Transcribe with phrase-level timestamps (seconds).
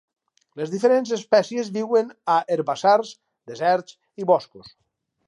[0.59, 3.13] Les diferents espècies viuen a herbassars,
[3.53, 4.73] deserts i boscos.